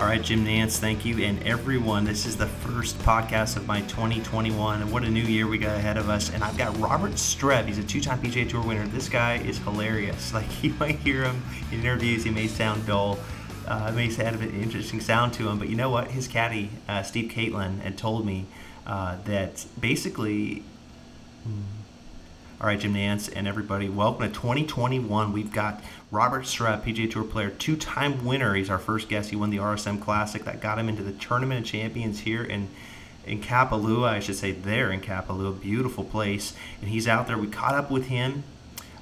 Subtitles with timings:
[0.00, 1.22] All right, Jim Nantz, thank you.
[1.22, 4.80] And everyone, this is the first podcast of my 2021.
[4.80, 6.32] And what a new year we got ahead of us.
[6.32, 7.66] And I've got Robert Streb.
[7.66, 8.86] He's a two time PGA Tour winner.
[8.86, 10.32] This guy is hilarious.
[10.40, 13.18] Like, you might hear him in interviews, he may sound dull.
[13.68, 16.12] Uh, may have an interesting sound to him, but you know what?
[16.12, 18.46] His caddy, uh, Steve Caitlin, had told me
[18.86, 20.62] uh, that basically.
[22.60, 25.32] All right, Jim Nantz and everybody, welcome to 2021.
[25.32, 28.54] We've got Robert Streb, PGA Tour player, two-time winner.
[28.54, 29.30] He's our first guest.
[29.30, 32.68] He won the RSM Classic that got him into the Tournament of Champions here in
[33.24, 36.52] in Kapalua, I should say, there in Kapalua, beautiful place.
[36.82, 37.38] And he's out there.
[37.38, 38.44] We caught up with him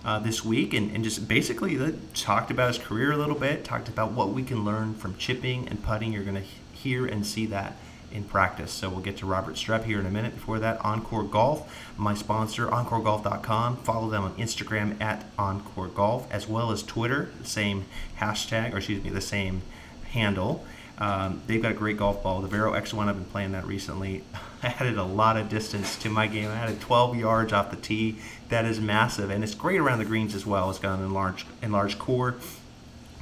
[0.05, 3.65] uh, this week and, and just basically uh, talked about his career a little bit,
[3.65, 6.13] talked about what we can learn from chipping and putting.
[6.13, 6.49] You're going to
[6.79, 7.75] hear and see that
[8.13, 8.73] in practice.
[8.73, 10.35] So we'll get to Robert Streb here in a minute.
[10.35, 13.79] Before that, OnCore Golf, my sponsor, OnCoreGolf.com.
[13.79, 17.87] Follow them on Instagram at OnCore Golf, as well as Twitter, the same
[18.21, 19.63] hashtag, or excuse me, the same
[20.11, 20.65] handle.
[20.99, 22.41] Um, they've got a great golf ball.
[22.41, 24.25] The Vero X1, I've been playing that recently.
[24.63, 26.51] I added a lot of distance to my game.
[26.51, 28.19] I added 12 yards off the tee.
[28.49, 30.69] That is massive, and it's great around the greens as well.
[30.71, 32.37] It's got an enlarged, enlarged core.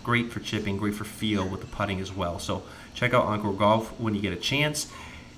[0.02, 2.38] Great for chipping, great for feel with the putting as well.
[2.38, 2.62] So
[2.96, 4.90] check out OnCore Golf when you get a chance.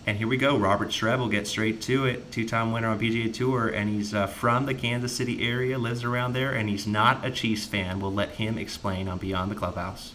[0.06, 0.56] And here we go.
[0.56, 2.32] Robert Streb will get straight to it.
[2.32, 6.32] Two-time winner on PGA Tour, and he's uh, from the Kansas City area, lives around
[6.32, 8.00] there, and he's not a Chiefs fan.
[8.00, 10.14] We'll let him explain on Beyond the Clubhouse.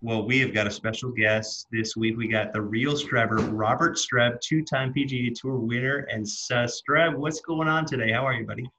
[0.00, 2.16] Well, we have got a special guest this week.
[2.16, 6.06] We got the real Strebber, Robert Streb, two-time PGA Tour winner.
[6.12, 8.12] And uh, Streb, what's going on today?
[8.12, 8.70] How are you, buddy?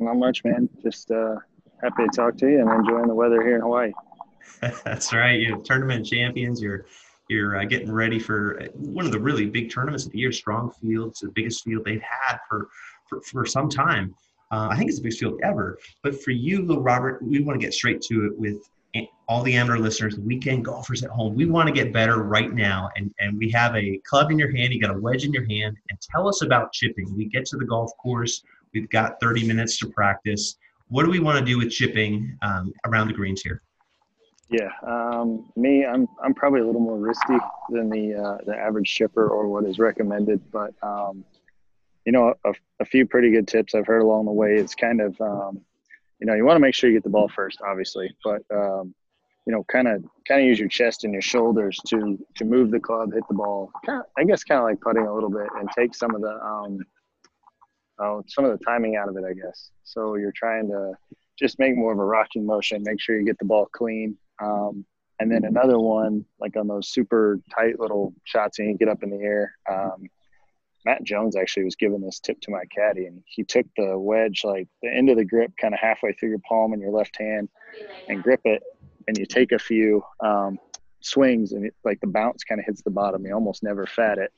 [0.00, 0.68] Not much, man.
[0.82, 1.36] Just uh,
[1.80, 3.92] happy to talk to you and enjoying the weather here in Hawaii.
[4.84, 5.40] That's right.
[5.40, 6.60] You're tournament champions.
[6.60, 6.86] You're
[7.28, 10.32] you're uh, getting ready for uh, one of the really big tournaments of the year.
[10.32, 12.68] Strong Fields, the biggest field they've had for
[13.08, 14.14] for, for some time.
[14.50, 15.78] Uh, I think it's the biggest field ever.
[16.02, 18.56] But for you, Robert, we want to get straight to it with
[19.28, 21.34] all the amateur listeners, the weekend golfers at home.
[21.34, 24.54] We want to get better right now, and and we have a club in your
[24.54, 24.72] hand.
[24.72, 27.14] You got a wedge in your hand, and tell us about chipping.
[27.14, 28.42] We get to the golf course.
[28.72, 30.56] We've got 30 minutes to practice.
[30.88, 33.62] What do we want to do with chipping um, around the greens here?
[34.50, 37.36] Yeah, um, me, I'm I'm probably a little more risky
[37.68, 41.24] than the uh, the average shipper or what is recommended, but um,
[42.06, 44.54] you know, a, a, few pretty good tips I've heard along the way.
[44.54, 45.60] It's kind of um,
[46.18, 48.94] you know, you want to make sure you get the ball first, obviously, but um,
[49.46, 52.70] you know, kind of kind of use your chest and your shoulders to to move
[52.70, 53.70] the club, hit the ball.
[53.84, 56.42] Kinda, I guess kind of like putting a little bit and take some of the
[56.42, 56.78] um,
[57.98, 59.70] oh, some of the timing out of it, I guess.
[59.84, 60.94] So you're trying to
[61.38, 64.16] just make more of a rocking motion, make sure you get the ball clean.
[64.40, 64.84] Um,
[65.20, 69.02] and then another one, like on those super tight little shots and you get up
[69.02, 69.56] in the air.
[69.70, 70.08] Um,
[70.84, 74.42] Matt Jones actually was giving this tip to my caddy, and he took the wedge,
[74.44, 77.18] like the end of the grip, kind of halfway through your palm in your left
[77.18, 77.48] hand,
[78.08, 78.62] and grip it,
[79.06, 80.58] and you take a few um,
[81.00, 83.26] swings, and it, like the bounce kind of hits the bottom.
[83.26, 84.32] You almost never fat it,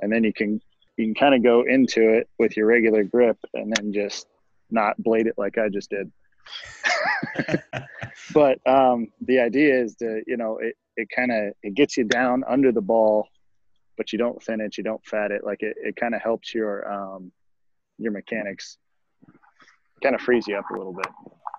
[0.00, 0.60] and then you can
[0.96, 4.26] you can kind of go into it with your regular grip, and then just
[4.70, 6.10] not blade it like I just did.
[8.34, 12.04] but um, the idea is to, you know, it, it kind of it gets you
[12.04, 13.26] down under the ball,
[13.96, 15.44] but you don't thin it, you don't fat it.
[15.44, 17.32] Like it, it kind of helps your um,
[17.98, 18.78] your mechanics,
[20.02, 21.06] kind of frees you up a little bit.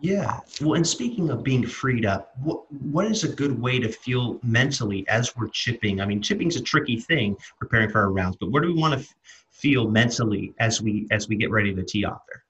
[0.02, 0.40] Yeah.
[0.62, 4.40] Well, and speaking of being freed up, what what is a good way to feel
[4.44, 6.02] mentally as we're chipping?
[6.02, 8.96] I mean, chipping's a tricky thing preparing for our rounds, but where do we want
[8.96, 9.16] to f-
[9.52, 12.44] feel mentally as we as we get ready to tee off there?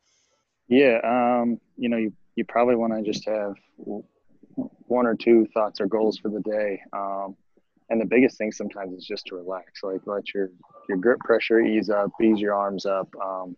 [0.68, 3.56] Yeah, um, you know, you you probably want to just have
[4.56, 6.82] one or two thoughts or goals for the day.
[6.94, 7.36] Um,
[7.90, 10.50] and the biggest thing sometimes is just to relax, like let your
[10.90, 13.08] your grip pressure ease up, ease your arms up.
[13.24, 13.56] Um,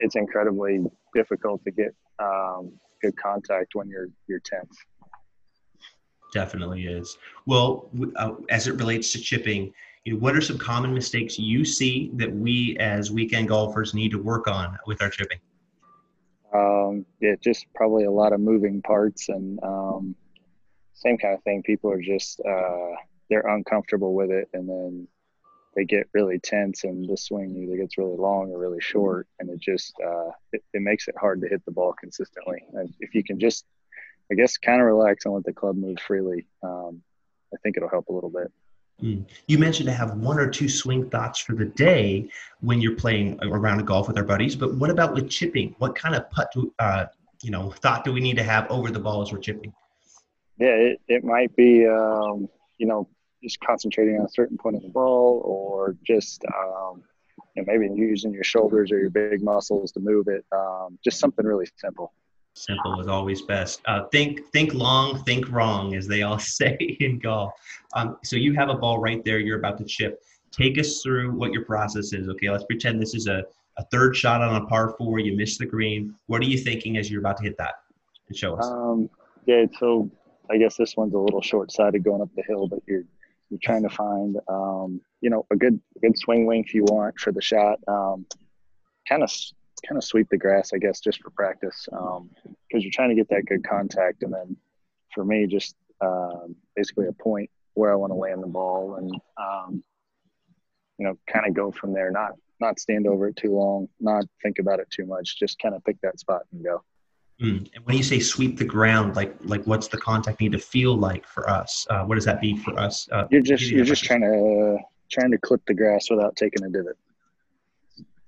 [0.00, 0.80] it's incredibly
[1.14, 2.72] difficult to get um,
[3.02, 4.76] good contact when you're you're tense.
[6.32, 7.18] Definitely is.
[7.46, 9.72] Well, uh, as it relates to chipping,
[10.04, 14.10] you know, what are some common mistakes you see that we as weekend golfers need
[14.10, 15.38] to work on with our chipping?
[16.54, 20.14] Um, yeah, just probably a lot of moving parts and um,
[20.92, 21.62] same kind of thing.
[21.62, 22.94] People are just uh,
[23.28, 25.08] they're uncomfortable with it, and then
[25.74, 29.50] they get really tense and the swing either gets really long or really short and
[29.50, 33.14] it just uh, it, it, makes it hard to hit the ball consistently and if
[33.14, 33.64] you can just
[34.30, 37.02] i guess kind of relax and let the club move freely um,
[37.52, 38.52] i think it'll help a little bit.
[39.00, 42.28] You mentioned to have one or two swing thoughts for the day
[42.60, 45.94] when you're playing around a golf with our buddies but what about with chipping what
[45.94, 47.06] kind of putt do, uh,
[47.42, 49.72] you know thought do we need to have over the ball as we're chipping
[50.58, 52.48] yeah it, it might be um,
[52.78, 53.08] you know
[53.42, 57.02] just concentrating on a certain point of the ball or just um,
[57.54, 60.44] you know, maybe using your shoulders or your big muscles to move it.
[60.52, 62.12] Um, just something really simple.
[62.54, 63.80] Simple is always best.
[63.84, 67.52] Uh, think think long, think wrong, as they all say in golf.
[67.94, 69.38] Um, so you have a ball right there.
[69.38, 70.22] You're about to chip.
[70.52, 72.28] Take us through what your process is.
[72.28, 73.42] Okay, let's pretend this is a,
[73.76, 75.18] a third shot on a par four.
[75.18, 76.14] You miss the green.
[76.26, 77.74] What are you thinking as you're about to hit that?
[78.28, 78.66] And show us.
[78.66, 79.10] Um,
[79.46, 80.08] yeah, so
[80.48, 83.04] I guess this one's a little short sided going up the hill, but you're
[83.50, 87.32] you're trying to find, um, you know, a good good swing length you want for
[87.32, 87.80] the shot.
[89.08, 89.30] Kind of
[89.86, 92.30] kind of sweep the grass, I guess, just for practice, because um,
[92.70, 94.22] you're trying to get that good contact.
[94.22, 94.56] And then
[95.14, 99.10] for me, just um, basically a point where I want to land the ball, and
[99.36, 99.82] um,
[100.98, 102.10] you know, kind of go from there.
[102.10, 105.38] Not not stand over it too long, not think about it too much.
[105.38, 106.82] Just kind of pick that spot and go.
[107.40, 107.68] Mm.
[107.74, 110.96] And when you say sweep the ground, like like what's the contact need to feel
[110.96, 111.86] like for us?
[111.90, 113.08] Uh, what does that mean for us?
[113.10, 116.64] Uh, you're just you're just trying to uh, trying to clip the grass without taking
[116.64, 116.96] a divot.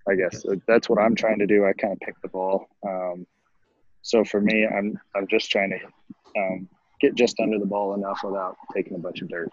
[0.08, 1.64] I guess that's what I'm trying to do.
[1.64, 2.68] I kind of pick the ball.
[2.86, 3.26] Um,
[4.02, 6.68] so for me, I'm I'm just trying to um,
[7.00, 9.50] get just under the ball enough without taking a bunch of dirt.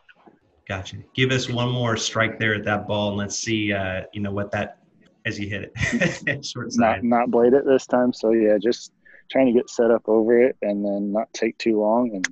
[0.68, 0.98] Gotcha.
[1.14, 4.32] Give us one more strike there at that ball, and let's see, uh, you know,
[4.32, 4.78] what that
[5.26, 6.46] as you hit it.
[6.46, 7.04] Short side.
[7.04, 8.14] Not not blade it this time.
[8.14, 8.92] So yeah, just
[9.32, 12.28] trying to get set up over it and then not take too long and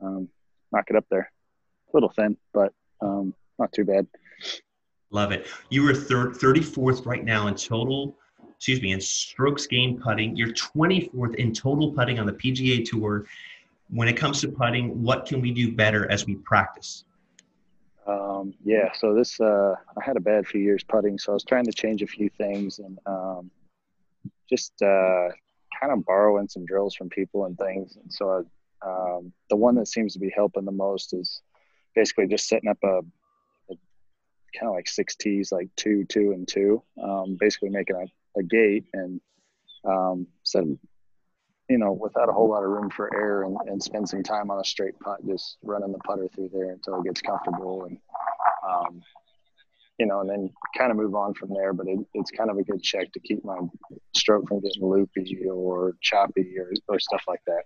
[0.00, 0.28] um,
[0.72, 1.30] knock it up there.
[1.92, 4.06] A little thin, but um, not too bad.
[5.10, 5.46] Love it.
[5.70, 8.16] You are third, 34th right now in total,
[8.56, 10.36] excuse me, in strokes gained putting.
[10.36, 13.26] You're 24th in total putting on the PGA Tour.
[13.88, 17.04] When it comes to putting, what can we do better as we practice?
[18.06, 21.44] Um, yeah, so this, uh, I had a bad few years putting, so I was
[21.44, 23.50] trying to change a few things and um,
[24.48, 25.28] just uh,
[25.80, 27.96] kind of borrowing some drills from people and things.
[28.00, 28.46] And so
[28.86, 31.42] um, the one that seems to be helping the most is
[31.96, 33.00] basically just setting up a
[34.58, 36.82] kind of like six tees, like two, two, and two.
[37.02, 39.20] Um, basically making a, a gate and
[39.84, 40.64] um, set,
[41.68, 44.50] you know, without a whole lot of room for air and, and spend some time
[44.50, 47.98] on a straight putt, just running the putter through there until it gets comfortable and
[48.68, 49.02] um,
[49.98, 51.72] you know, and then kind of move on from there.
[51.72, 53.58] But it, it's kind of a good check to keep my
[54.16, 57.64] stroke from getting loopy or choppy or, or stuff like that.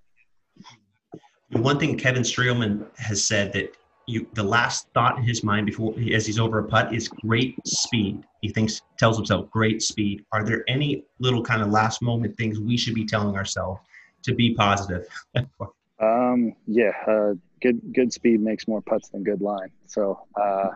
[1.60, 5.94] One thing Kevin Streelman has said that you, the last thought in his mind before
[6.12, 8.24] as he's over a putt is great speed.
[8.42, 10.24] He thinks tells himself great speed.
[10.32, 13.80] Are there any little kind of last moment things we should be telling ourselves
[14.22, 15.06] to be positive?
[16.00, 19.70] um, yeah, uh, good good speed makes more putts than good line.
[19.86, 20.70] So uh,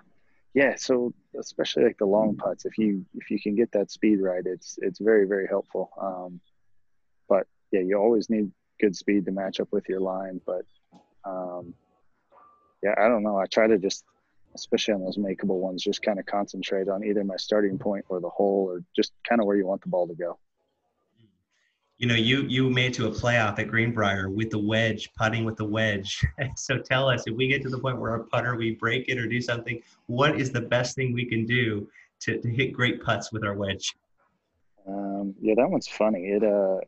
[0.54, 4.20] yeah, so especially like the long putts, if you if you can get that speed
[4.20, 5.90] right, it's it's very very helpful.
[6.00, 6.40] Um,
[7.28, 10.40] but yeah, you always need good speed to match up with your line.
[10.46, 10.64] But
[11.24, 11.74] um,
[12.82, 13.38] yeah, I don't know.
[13.38, 14.04] I try to just,
[14.54, 18.20] especially on those makeable ones, just kind of concentrate on either my starting point or
[18.20, 20.38] the hole, or just kind of where you want the ball to go
[21.98, 25.56] you know, you you made to a playoff at Greenbrier with the wedge, putting with
[25.56, 26.24] the wedge.
[26.56, 29.18] so tell us, if we get to the point where our putter, we break it
[29.18, 31.88] or do something, what is the best thing we can do
[32.20, 33.96] to, to hit great putts with our wedge?
[34.86, 36.28] Um, yeah, that one's funny.
[36.28, 36.78] It uh,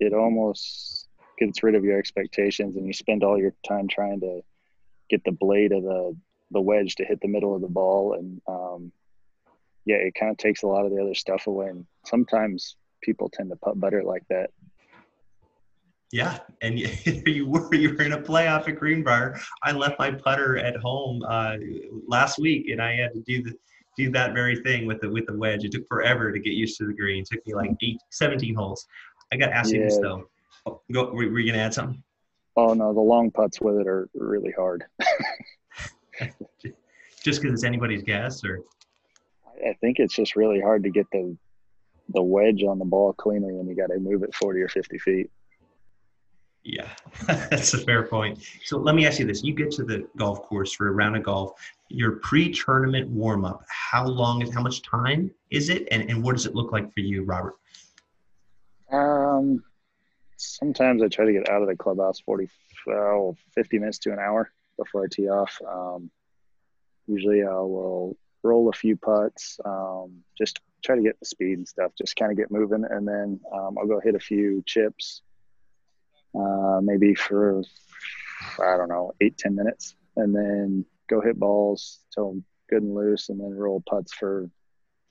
[0.00, 1.06] it almost
[1.38, 4.40] gets rid of your expectations, and you spend all your time trying to
[5.08, 6.16] get the blade of the
[6.52, 8.92] the wedge to hit the middle of the ball, and um,
[9.84, 11.68] yeah, it kind of takes a lot of the other stuff away.
[11.68, 14.50] And sometimes people tend to putt better like that.
[16.12, 16.78] Yeah, and
[17.26, 19.40] you were you were in a playoff at Greenbrier.
[19.62, 21.56] I left my putter at home uh,
[22.06, 23.54] last week, and I had to do the
[23.96, 25.64] do that very thing with the with the wedge.
[25.64, 27.22] It took forever to get used to the green.
[27.22, 28.86] It took me like eight, 17 holes.
[29.32, 29.78] I got to ask yeah.
[29.78, 30.28] you this though.
[30.66, 32.02] Oh, go, were, were you gonna add something?
[32.56, 34.84] Oh no, the long putts with it are really hard.
[37.22, 38.62] just because it's anybody's guess, or
[39.66, 41.36] I think it's just really hard to get the
[42.10, 44.96] the wedge on the ball cleanly when you got to move it 40 or 50
[44.98, 45.28] feet.
[46.62, 46.88] Yeah,
[47.26, 48.42] that's a fair point.
[48.64, 51.16] So let me ask you this: You get to the golf course for a round
[51.16, 51.52] of golf.
[51.88, 53.64] Your pre-tournament warm-up.
[53.68, 54.52] How long is?
[54.52, 55.86] How much time is it?
[55.90, 57.54] And and what does it look like for you, Robert?
[58.90, 59.62] Um,
[60.36, 62.48] sometimes I try to get out of the clubhouse 40,
[62.90, 65.58] oh, 50 minutes to an hour before I tee off.
[65.66, 66.10] Um,
[67.06, 71.68] usually I will roll a few putts, um, just try to get the speed and
[71.68, 72.84] stuff, just kind of get moving.
[72.88, 75.22] And then um, I'll go hit a few chips,
[76.38, 77.62] uh, maybe for,
[78.60, 79.96] I don't know, eight ten minutes.
[80.16, 82.40] And then go hit balls till
[82.70, 84.50] good and loose, and then roll putts for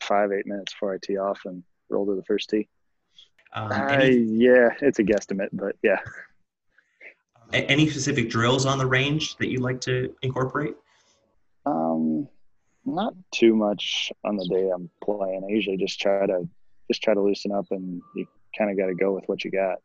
[0.02, 2.68] five, eight minutes before I tee off and roll to the first tee.
[3.54, 6.00] Um, any, yeah, it's a guesstimate, but yeah.
[7.54, 10.76] Any specific drills on the range that you like to incorporate?
[11.66, 12.28] Um,
[12.86, 15.44] not too much on the day I'm playing.
[15.44, 16.48] I usually just try to
[16.90, 19.52] just try to loosen up, and you kind of got to go with what you
[19.52, 19.78] got.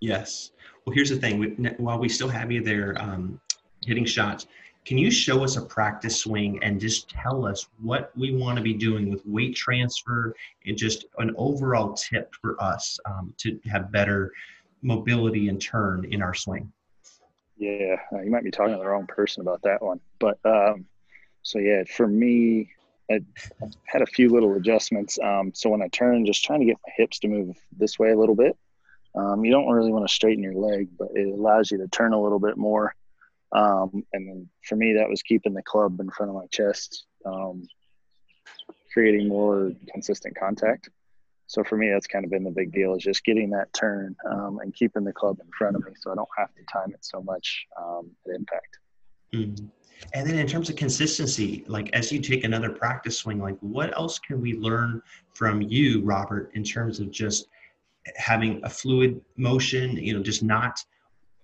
[0.00, 0.50] Yes.
[0.84, 1.74] Well, here's the thing.
[1.78, 3.40] While we still have you there um,
[3.86, 4.46] hitting shots,
[4.84, 8.62] can you show us a practice swing and just tell us what we want to
[8.62, 10.34] be doing with weight transfer
[10.66, 14.32] and just an overall tip for us um, to have better
[14.82, 16.70] mobility and turn in our swing?
[17.56, 20.00] Yeah, uh, you might be talking to the wrong person about that one.
[20.18, 20.84] But um,
[21.42, 22.70] so, yeah, for me,
[23.10, 23.20] I
[23.86, 25.18] had a few little adjustments.
[25.22, 28.10] Um, so when I turn, just trying to get my hips to move this way
[28.10, 28.56] a little bit.
[29.14, 32.12] Um, you don't really want to straighten your leg, but it allows you to turn
[32.12, 32.94] a little bit more
[33.52, 37.06] um, and then for me, that was keeping the club in front of my chest,
[37.24, 37.66] um,
[38.92, 40.88] creating more consistent contact.
[41.46, 44.16] So for me, that's kind of been the big deal is just getting that turn
[44.28, 46.90] um, and keeping the club in front of me, so I don't have to time
[46.92, 48.78] it so much um, at impact.
[49.32, 49.66] Mm-hmm.
[50.12, 53.96] And then in terms of consistency, like as you take another practice swing, like what
[53.96, 55.00] else can we learn
[55.34, 57.48] from you, Robert, in terms of just
[58.16, 60.84] having a fluid motion, you know, just not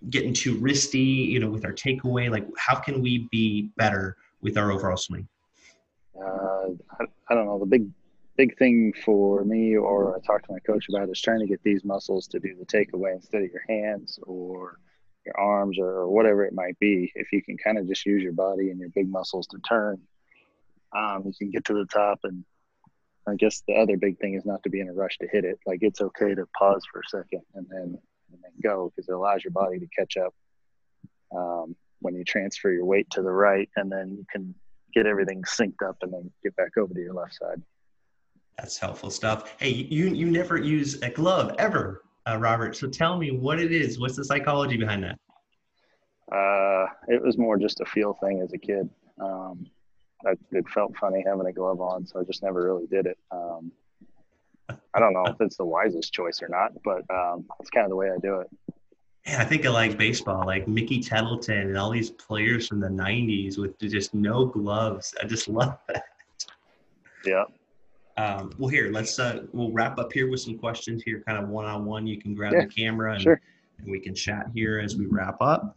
[0.09, 2.31] getting too wristy, you know, with our takeaway?
[2.31, 5.29] Like, how can we be better with our overall swing?
[6.17, 7.59] Uh, I, I, don't know.
[7.59, 7.91] The big,
[8.37, 11.63] big thing for me, or I talk to my coach about, is trying to get
[11.63, 14.79] these muscles to do the takeaway instead of your hands or
[15.25, 17.13] your arms or whatever it might be.
[17.15, 20.01] If you can kind of just use your body and your big muscles to turn,
[20.97, 22.21] um, you can get to the top.
[22.25, 22.45] And
[23.27, 25.45] I guess the other big thing is not to be in a rush to hit
[25.45, 25.59] it.
[25.67, 27.99] Like it's okay to pause for a second and then
[28.33, 30.35] and then go because it allows your body to catch up
[31.35, 34.55] um, when you transfer your weight to the right, and then you can
[34.95, 37.63] get everything synced up and then get back over to your left side.
[38.59, 39.55] That's helpful stuff.
[39.59, 42.77] Hey, you you never use a glove ever, uh, Robert.
[42.77, 43.99] So tell me what it is.
[43.99, 45.19] What's the psychology behind that?
[46.31, 48.89] Uh, it was more just a feel thing as a kid.
[49.21, 49.67] Um,
[50.27, 53.19] I, it felt funny having a glove on, so I just never really did it.
[53.31, 53.73] Um,
[54.95, 57.91] I don't know if it's the wisest choice or not, but um, that's kind of
[57.91, 58.51] the way I do it.
[59.27, 62.89] Yeah, I think of like baseball, like Mickey Tettleton and all these players from the
[62.89, 65.15] '90s with just no gloves.
[65.23, 66.05] I just love that.
[67.25, 67.45] Yeah.
[68.17, 71.49] Um, well, here let's uh, we'll wrap up here with some questions here, kind of
[71.49, 72.07] one on one.
[72.07, 73.41] You can grab yeah, the camera and, sure.
[73.79, 75.77] and, we can chat here as we wrap up.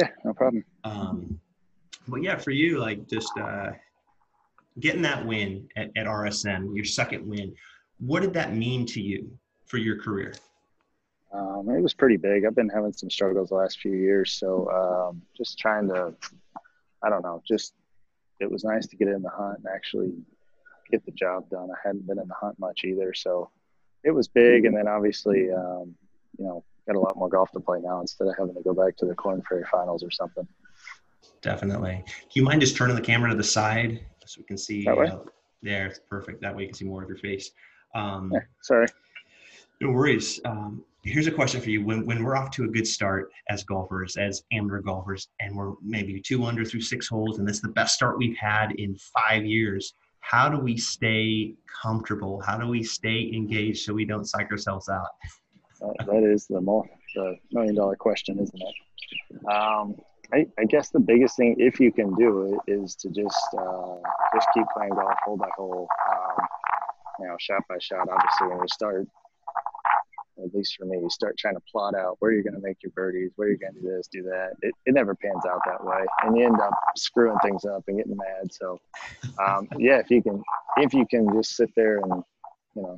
[0.00, 0.64] Yeah, no problem.
[0.84, 1.40] Um,
[2.08, 3.70] but yeah, for you, like just uh,
[4.80, 7.54] getting that win at, at RSM, your second win
[7.98, 10.34] what did that mean to you for your career?
[11.32, 12.44] Um, it was pretty big.
[12.44, 16.14] I've been having some struggles the last few years, so um, just trying to,
[17.02, 17.74] I don't know, just
[18.40, 20.12] it was nice to get in the hunt and actually
[20.90, 21.68] get the job done.
[21.70, 23.50] I hadn't been in the hunt much either, so
[24.04, 24.66] it was big.
[24.66, 25.94] And then obviously, um,
[26.38, 28.72] you know, got a lot more golf to play now instead of having to go
[28.72, 30.46] back to the Korn Ferry Finals or something.
[31.42, 32.02] Definitely.
[32.06, 34.84] Do you mind just turning the camera to the side so we can see?
[34.84, 35.08] That way?
[35.08, 35.18] Uh,
[35.62, 36.40] there, it's perfect.
[36.42, 37.50] That way you can see more of your face.
[37.94, 38.86] Um, yeah, sorry.
[39.80, 40.40] No worries.
[40.44, 41.84] Um, here's a question for you.
[41.84, 45.74] When, when we're off to a good start as golfers, as amateur golfers, and we're
[45.82, 48.96] maybe two under through six holes, and this is the best start we've had in
[48.96, 52.40] five years, how do we stay comfortable?
[52.40, 55.08] How do we stay engaged so we don't psych ourselves out?
[55.80, 59.46] that is the, more, the million dollar question, isn't it?
[59.46, 59.94] Um,
[60.32, 63.96] I, I, guess the biggest thing, if you can do it, is to just uh,
[64.34, 65.86] just keep playing golf hole by hole.
[66.10, 66.46] Um,
[67.18, 68.08] you know, shot by shot.
[68.10, 69.06] Obviously, when you start,
[70.42, 72.78] at least for me, you start trying to plot out where you're going to make
[72.82, 74.50] your birdies, where you're going to do this, do that.
[74.62, 77.96] It, it never pans out that way, and you end up screwing things up and
[77.96, 78.52] getting mad.
[78.52, 78.78] So,
[79.44, 80.42] um, yeah, if you can,
[80.76, 82.22] if you can just sit there and
[82.74, 82.96] you know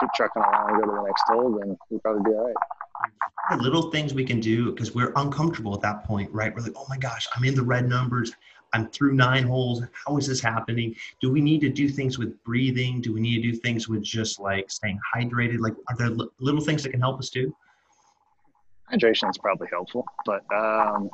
[0.00, 3.60] keep trucking along and go to the next hole, then you'll probably be all right.
[3.60, 6.54] Little things we can do because we're uncomfortable at that point, right?
[6.54, 8.32] We're like, oh my gosh, I'm in the red numbers.
[8.72, 9.82] I'm through nine holes.
[10.06, 10.94] How is this happening?
[11.20, 13.00] Do we need to do things with breathing?
[13.00, 15.60] Do we need to do things with just like staying hydrated?
[15.60, 17.54] Like, are there l- little things that can help us too?
[18.92, 21.10] Hydration is probably helpful, but um,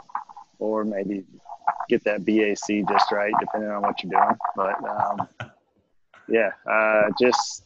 [0.59, 1.25] or maybe
[1.89, 4.37] get that BAC just right, depending on what you're doing.
[4.57, 5.29] But um,
[6.29, 7.63] yeah, uh, just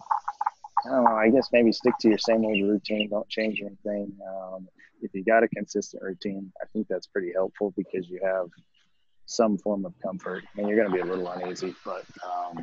[0.86, 1.16] I don't know.
[1.16, 3.08] I guess maybe stick to your same old routine.
[3.08, 4.12] Don't change anything.
[4.28, 4.68] Um,
[5.02, 8.46] if you got a consistent routine, I think that's pretty helpful because you have
[9.26, 10.44] some form of comfort.
[10.54, 12.58] I mean, you're going to be a little uneasy, but um,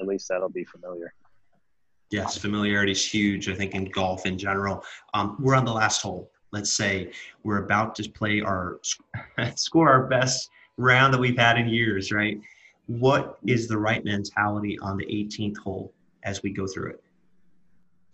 [0.00, 1.12] at least that'll be familiar.
[2.10, 3.48] Yes, familiarity is huge.
[3.48, 4.84] I think in golf in general.
[5.14, 6.30] Um, we're on the last hole.
[6.52, 7.10] Let's say
[7.42, 8.78] we're about to play our
[9.56, 12.40] score our best round that we've had in years, right?
[12.86, 17.02] What is the right mentality on the 18th hole as we go through it?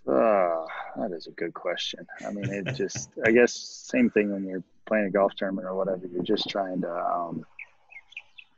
[0.09, 0.65] Uh,
[0.97, 2.07] that is a good question.
[2.27, 5.75] I mean, it just, I guess, same thing when you're playing a golf tournament or
[5.75, 6.07] whatever.
[6.07, 7.45] You're just trying to, um,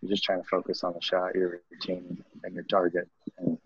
[0.05, 3.09] you're just trying to focus on the shot, your routine, and your target,
[3.39, 3.57] and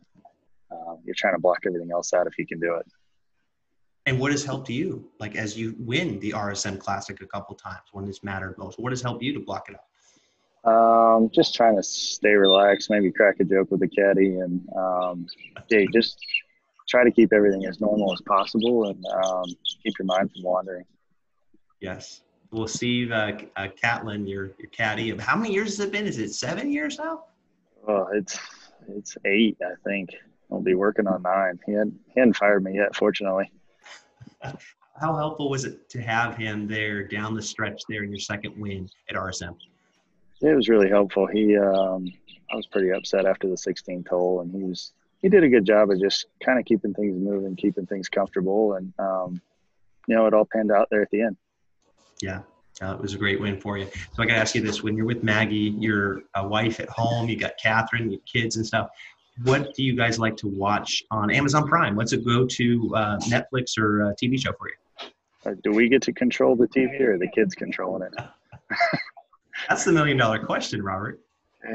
[0.70, 2.86] um, you're trying to block everything else out if you can do it.
[4.06, 7.82] And what has helped you, like as you win the RSM Classic a couple times
[7.92, 8.78] when it's mattered most?
[8.78, 9.84] What has helped you to block it out?
[10.64, 15.26] Um, just trying to stay relaxed, maybe crack a joke with the caddy, and um,
[15.68, 16.18] yeah, just
[16.88, 19.44] try to keep everything as normal as possible and um,
[19.82, 20.84] keep your mind from wandering.
[21.80, 22.22] Yes.
[22.50, 26.06] Well, Steve uh, uh, Catlin, your your caddy, how many years has it been?
[26.06, 27.24] Is it seven years now?
[27.86, 28.38] Oh, it's
[28.88, 30.10] it's eight, I think.
[30.50, 31.58] I'll be working on nine.
[31.66, 33.50] He had he hadn't fired me yet, fortunately.
[35.00, 38.58] How helpful was it to have him there down the stretch there in your second
[38.58, 39.54] win at RSM?
[40.40, 41.26] It was really helpful.
[41.26, 42.12] He, um,
[42.50, 45.64] I was pretty upset after the 16th hole, and he was he did a good
[45.64, 49.40] job of just kind of keeping things moving, keeping things comfortable, and um,
[50.06, 51.36] you know it all panned out there at the end.
[52.20, 52.40] Yeah,
[52.82, 53.86] uh, it was a great win for you.
[54.14, 56.88] So I got to ask you this: When you're with Maggie, your uh, wife at
[56.88, 58.88] home, you got Catherine, your kids and stuff.
[59.44, 61.94] What do you guys like to watch on Amazon Prime?
[61.94, 65.10] What's a go-to uh, Netflix or uh, TV show for you?
[65.46, 68.24] Uh, do we get to control the TV, or the kids controlling it?
[69.68, 71.20] That's the million-dollar question, Robert.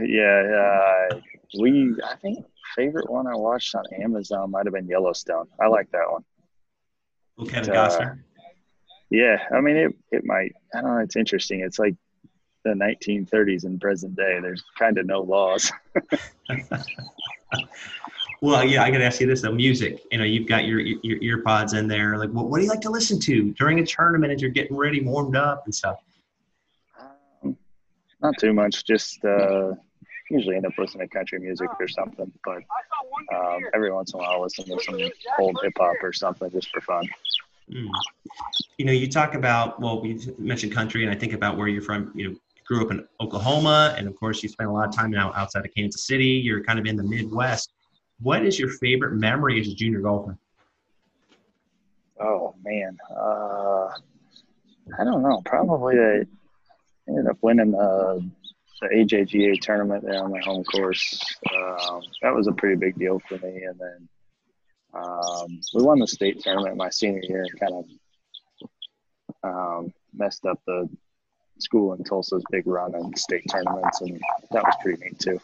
[0.05, 1.19] Yeah, uh,
[1.59, 1.95] we.
[2.05, 2.45] I think
[2.75, 5.47] favorite one I watched on Amazon might have been Yellowstone.
[5.59, 6.23] I like that one.
[7.37, 8.19] Well, Kevin Costner.
[9.13, 9.95] Yeah, I mean it.
[10.11, 10.53] It might.
[10.73, 10.97] I don't know.
[10.97, 11.59] It's interesting.
[11.59, 11.93] It's like
[12.65, 14.39] the 1930s in present day.
[14.41, 15.71] There's kind of no laws.
[18.41, 19.51] well, yeah, I got to ask you this though.
[19.51, 20.01] Music.
[20.11, 22.17] You know, you've got your your ear pods in there.
[22.17, 24.75] Like, what, what do you like to listen to during a tournament as you're getting
[24.75, 25.97] ready, warmed up and stuff?
[26.99, 27.55] Um,
[28.19, 28.83] not too much.
[28.83, 29.73] Just uh,
[30.31, 32.31] usually end up listening to country music or something.
[32.43, 32.63] But
[33.31, 34.97] um, every once in a while, I'll listen to some
[35.37, 37.07] old hip hop or something just for fun.
[37.71, 37.89] Mm.
[38.77, 41.81] You know, you talk about well, we mentioned country, and I think about where you're
[41.81, 42.11] from.
[42.15, 45.11] You know, grew up in Oklahoma, and of course, you spent a lot of time
[45.11, 46.25] now outside of Kansas City.
[46.25, 47.73] You're kind of in the Midwest.
[48.19, 50.37] What is your favorite memory as a junior golfer?
[52.19, 53.89] Oh man, uh,
[54.99, 55.41] I don't know.
[55.45, 56.23] Probably I
[57.07, 58.29] ended up winning the,
[58.81, 61.21] the AJGA tournament there on my home course.
[61.53, 63.63] Um, that was a pretty big deal for me.
[63.63, 64.09] And then
[64.93, 67.85] um, we won the state tournament my senior year and kind of
[69.43, 70.89] um, messed up the
[71.59, 74.19] school in Tulsa's big run in state tournaments, and
[74.51, 75.39] that was pretty neat too.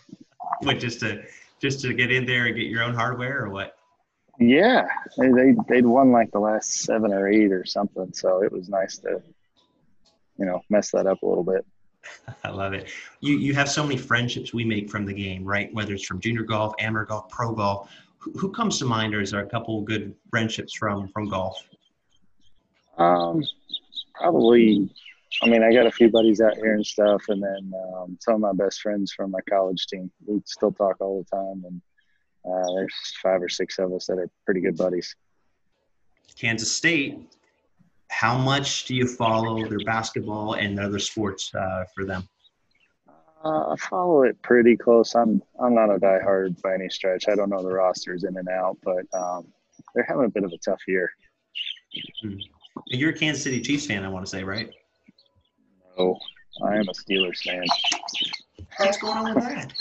[0.61, 1.23] What just to
[1.59, 3.77] just to get in there and get your own hardware, or what?
[4.39, 8.51] Yeah, they, they they'd won like the last seven or eight or something, so it
[8.51, 9.21] was nice to,
[10.37, 11.65] you know, mess that up a little bit.
[12.43, 12.89] I love it.
[13.19, 15.73] You you have so many friendships we make from the game, right?
[15.73, 17.91] Whether it's from junior golf, amateur golf, pro golf.
[18.19, 21.57] Who, who comes to mind, or is there a couple good friendships from from golf?
[22.97, 23.41] Um,
[24.19, 24.89] probably
[25.41, 28.35] I mean, I got a few buddies out here and stuff, and then um, some
[28.35, 30.11] of my best friends from my college team.
[30.25, 31.81] We still talk all the time, and
[32.45, 35.15] uh, there's five or six of us that are pretty good buddies.
[36.35, 37.19] Kansas State.
[38.11, 42.27] How much do you follow their basketball and other sports uh, for them?
[43.45, 45.13] Uh, I follow it pretty close.
[45.13, 47.29] I'm I'm not a diehard by any stretch.
[47.29, 49.47] I don't know the rosters in and out, but um,
[49.93, 51.11] they're having a bit of a tough year.
[52.25, 52.39] Mm-hmm.
[52.87, 54.69] You're a Kansas City Chiefs fan, I want to say, right?
[55.97, 56.17] Oh,
[56.63, 57.63] I am a Steelers fan.
[58.77, 59.73] What's going on with that?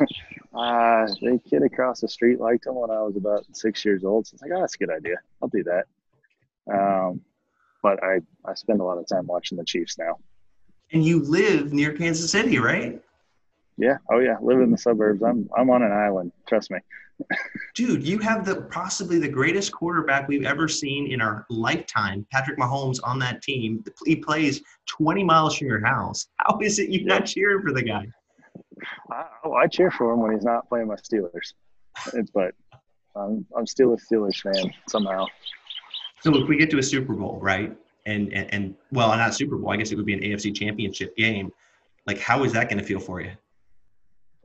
[0.54, 4.26] uh, the kid across the street liked them when I was about six years old.
[4.26, 5.16] So it's like, oh, that's a good idea.
[5.40, 5.84] I'll do that.
[6.72, 7.20] Um,
[7.82, 10.18] but I, I spend a lot of time watching the Chiefs now.
[10.92, 13.00] And you live near Kansas City, right?
[13.78, 13.96] Yeah.
[14.10, 14.36] Oh yeah.
[14.40, 15.22] Live in the suburbs.
[15.22, 16.32] I'm I'm on an island.
[16.48, 16.78] Trust me.
[17.74, 22.26] Dude, you have the possibly the greatest quarterback we've ever seen in our lifetime.
[22.32, 23.84] Patrick Mahomes on that team.
[24.04, 26.28] He plays 20 miles from your house.
[26.36, 28.06] How is it you're not cheering for the guy?
[29.10, 31.54] I, oh, I cheer for him when he's not playing my Steelers.
[32.34, 32.54] But
[33.14, 35.26] I'm I'm still a Steelers fan somehow.
[36.20, 37.76] So if we get to a Super Bowl, right?
[38.06, 39.70] And and, and well, not Super Bowl.
[39.70, 41.52] I guess it would be an AFC Championship game.
[42.06, 43.30] Like, how is that going to feel for you?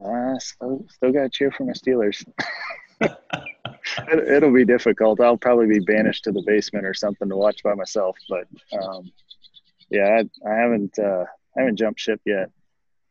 [0.04, 2.24] Uh, still, still got to cheer for my Steelers.
[3.02, 5.20] it, will be difficult.
[5.20, 8.18] I'll probably be banished to the basement or something to watch by myself.
[8.30, 8.48] But
[8.82, 9.12] um,
[9.90, 12.50] yeah, I, I haven't uh, I haven't jumped ship yet.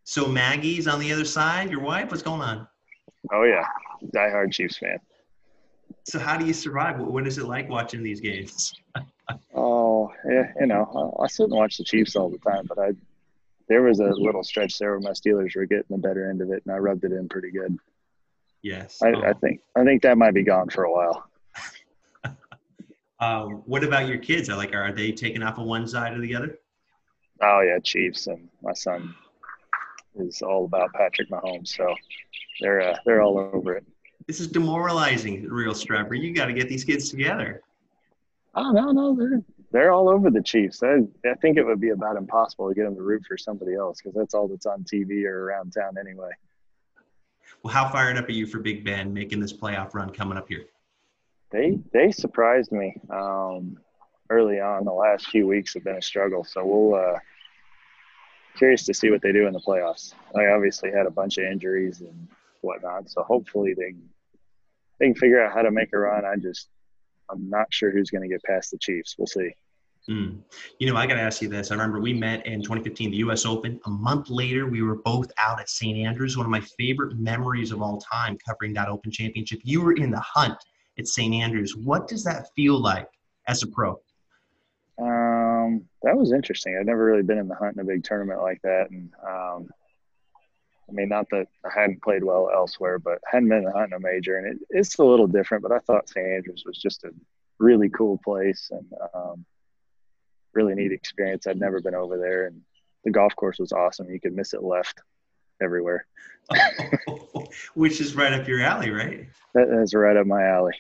[0.05, 1.71] So Maggie's on the other side.
[1.71, 2.69] Your wife, what's going on?
[3.33, 3.65] Oh yeah,
[4.15, 4.99] diehard Chiefs fan.
[6.05, 6.99] So how do you survive?
[7.01, 8.73] What is it like watching these games?
[9.55, 12.93] oh, yeah, you know, I sit and watch the Chiefs all the time, but I
[13.69, 16.51] there was a little stretch there where my Steelers were getting the better end of
[16.51, 17.77] it, and I rubbed it in pretty good.
[18.63, 19.23] Yes, I, oh.
[19.23, 21.31] I think I think that might be gone for a while.
[23.21, 24.49] um, what about your kids?
[24.49, 26.59] Are like, are they taking off on one side or the other?
[27.43, 29.15] Oh yeah, Chiefs, and my son
[30.17, 31.95] is all about Patrick Mahomes, so
[32.61, 33.85] they're uh, they're all over it.
[34.27, 36.21] This is demoralizing, real Strebber.
[36.21, 37.63] You got to get these kids together.
[38.55, 40.83] Oh no, no, they're they're all over the Chiefs.
[40.83, 43.75] I, I think it would be about impossible to get them to root for somebody
[43.75, 46.31] else because that's all that's on TV or around town anyway.
[47.63, 50.49] Well, how fired up are you for Big Ben making this playoff run coming up
[50.49, 50.67] here?
[51.51, 53.79] They they surprised me um,
[54.31, 54.85] early on.
[54.85, 57.19] The last few weeks have been a struggle, so we'll uh,
[58.57, 60.15] curious to see what they do in the playoffs.
[60.35, 62.29] I obviously had a bunch of injuries and
[62.63, 63.95] whatnot, so hopefully they
[64.99, 66.25] they can figure out how to make a run.
[66.25, 66.69] I just
[67.31, 69.17] I'm not sure who's going to get past the Chiefs.
[69.19, 69.51] We'll see.
[70.09, 70.39] Mm.
[70.79, 71.71] You know, I got to ask you this.
[71.71, 73.45] I remember we met in 2015, the U.S.
[73.45, 73.81] Open.
[73.87, 75.99] A month later, we were both out at St.
[75.99, 76.37] Andrews.
[76.37, 79.61] One of my favorite memories of all time covering that Open Championship.
[79.65, 80.57] You were in the hunt
[80.99, 81.35] at St.
[81.35, 81.77] Andrews.
[81.77, 83.09] What does that feel like
[83.49, 84.01] as a pro?
[84.99, 86.77] Um, that was interesting.
[86.79, 89.69] I've never really been in the hunt in a big tournament like that, and um,
[90.89, 93.73] I mean, not that I hadn't played well elsewhere, but I hadn't been in the
[93.73, 95.63] hunt in a major, and it, it's a little different.
[95.63, 96.25] But I thought St.
[96.25, 97.11] Andrews was just a
[97.59, 99.45] really cool place and um,
[100.53, 101.47] really neat experience.
[101.47, 102.61] I'd never been over there, and
[103.05, 104.11] the golf course was awesome.
[104.11, 105.01] You could miss it left
[105.61, 106.07] everywhere.
[107.75, 109.27] Which is right up your alley, right?
[109.55, 110.75] That is right up my alley.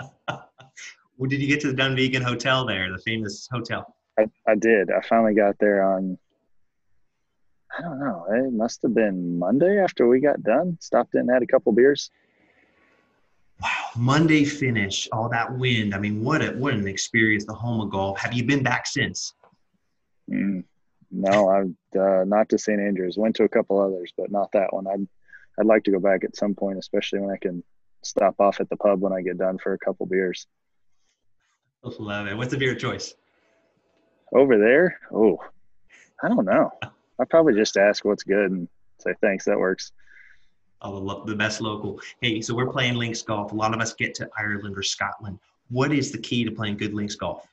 [0.28, 3.94] well, did you get to the Dunvegan Hotel there, the famous hotel?
[4.18, 4.90] I, I did.
[4.90, 6.18] I finally got there on
[7.76, 8.26] I don't know.
[8.30, 10.76] It must have been Monday after we got done.
[10.80, 12.10] Stopped in, and had a couple beers.
[13.62, 15.94] Wow, Monday finish, all that wind.
[15.94, 17.44] I mean, what a what an experience!
[17.46, 18.18] The home of golf.
[18.18, 19.34] Have you been back since?
[20.30, 20.64] Mm,
[21.10, 22.80] no, I've uh, not to St.
[22.80, 23.16] Andrews.
[23.16, 24.86] Went to a couple others, but not that one.
[24.86, 25.06] I'd
[25.58, 27.62] I'd like to go back at some point, especially when I can
[28.02, 30.46] stop off at the pub when I get done for a couple beers.
[31.82, 32.36] Love it.
[32.36, 33.14] What's the beer choice?
[34.32, 34.98] Over there?
[35.12, 35.38] Oh,
[36.22, 36.72] I don't know.
[37.22, 39.44] I probably just ask what's good and say thanks.
[39.44, 39.92] That works.
[40.80, 42.00] Oh, the best local.
[42.20, 43.52] Hey, so we're playing links golf.
[43.52, 45.38] A lot of us get to Ireland or Scotland.
[45.70, 47.46] What is the key to playing good links golf?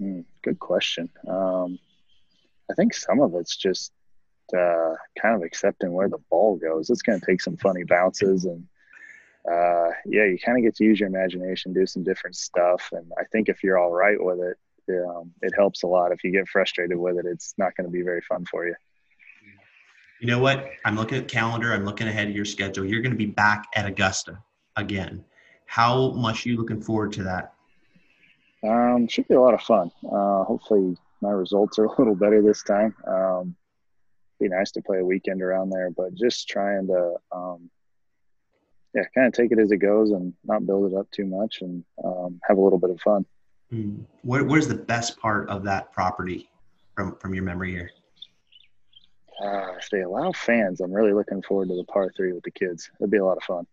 [0.00, 1.08] Mm, good question.
[1.28, 1.78] Um,
[2.68, 3.92] I think some of it's just
[4.52, 6.90] uh, kind of accepting where the ball goes.
[6.90, 8.66] It's going to take some funny bounces and
[9.48, 12.88] uh, yeah, you kind of get to use your imagination, do some different stuff.
[12.92, 14.56] And I think if you're all right with it,
[14.90, 16.12] um, it helps a lot.
[16.12, 18.74] If you get frustrated with it, it's not going to be very fun for you.
[20.20, 20.70] You know what?
[20.84, 21.72] I'm looking at calendar.
[21.72, 22.84] I'm looking ahead of your schedule.
[22.84, 24.38] You're going to be back at Augusta
[24.76, 25.24] again.
[25.66, 27.54] How much are you looking forward to that?
[28.62, 29.90] Um, should be a lot of fun.
[30.04, 32.94] Uh, hopefully, my results are a little better this time.
[33.06, 33.56] Um,
[34.40, 37.70] be nice to play a weekend around there, but just trying to, um,
[38.94, 41.62] yeah, kind of take it as it goes and not build it up too much
[41.62, 43.24] and um, have a little bit of fun.
[43.72, 44.04] Mm.
[44.22, 46.50] What, what is the best part of that property
[46.94, 47.90] from, from your memory here?
[49.42, 52.50] Uh, if they allow fans, I'm really looking forward to the par three with the
[52.50, 52.90] kids.
[53.00, 53.66] It'd be a lot of fun.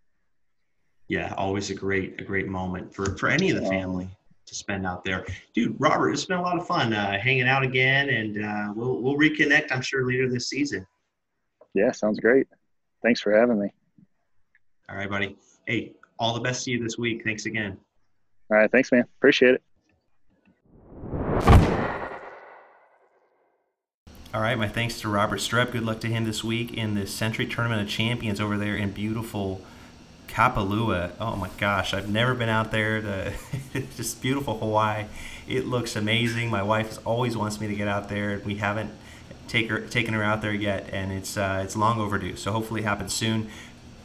[1.10, 4.08] Yeah, always a great a great moment for for any of the family
[4.46, 5.26] to spend out there.
[5.54, 9.02] Dude, Robert, it's been a lot of fun uh, hanging out again, and uh, we'll
[9.02, 9.72] we'll reconnect.
[9.72, 10.86] I'm sure later this season.
[11.74, 12.48] Yeah, sounds great.
[13.04, 13.74] Thanks for having me.
[14.88, 15.36] All right, buddy.
[15.66, 17.24] Hey, all the best to you this week.
[17.24, 17.78] Thanks again.
[18.52, 19.06] All right, thanks, man.
[19.18, 19.64] Appreciate it.
[24.32, 25.72] All right, my thanks to Robert Streb.
[25.72, 28.92] Good luck to him this week in the Sentry Tournament of Champions over there in
[28.92, 29.60] beautiful
[30.28, 31.14] Kapalua.
[31.20, 33.02] Oh my gosh, I've never been out there.
[33.02, 33.34] To,
[33.96, 35.06] just beautiful Hawaii.
[35.48, 36.52] It looks amazing.
[36.52, 38.40] My wife always wants me to get out there.
[38.46, 38.92] We haven't
[39.48, 42.36] take her, taken her out there yet, and it's uh, it's long overdue.
[42.36, 43.50] So hopefully it happens soon.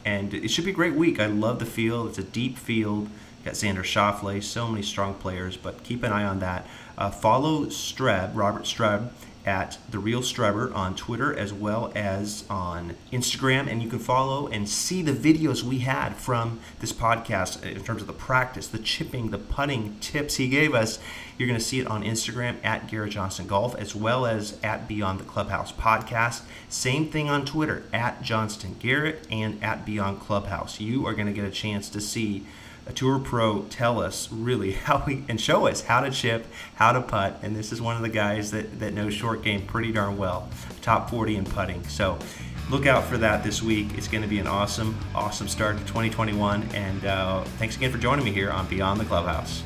[0.05, 1.19] And it should be a great week.
[1.19, 2.09] I love the field.
[2.09, 3.09] It's a deep field.
[3.43, 6.65] Got Xander Schauffele, so many strong players, but keep an eye on that.
[6.97, 9.09] Uh, follow Streb, Robert Streb,
[9.45, 14.47] at the real Strebber on Twitter as well as on Instagram, and you can follow
[14.47, 18.79] and see the videos we had from this podcast in terms of the practice, the
[18.79, 20.99] chipping, the putting tips he gave us.
[21.37, 24.87] You're going to see it on Instagram at Garrett Johnston Golf as well as at
[24.87, 26.41] Beyond the Clubhouse podcast.
[26.69, 30.79] Same thing on Twitter at Johnston Garrett and at Beyond Clubhouse.
[30.79, 32.45] You are going to get a chance to see
[32.87, 36.91] a tour pro tell us really how we and show us how to chip, how
[36.91, 39.91] to putt, and this is one of the guys that that knows short game pretty
[39.91, 40.49] darn well,
[40.81, 41.83] top 40 in putting.
[41.87, 42.17] So
[42.69, 43.97] look out for that this week.
[43.97, 46.63] It's going to be an awesome, awesome start to 2021.
[46.73, 49.63] And uh, thanks again for joining me here on Beyond the Clubhouse.